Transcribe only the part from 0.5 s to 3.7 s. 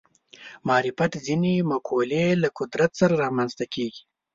معرفت ځینې مقولې له قدرت سره رامنځته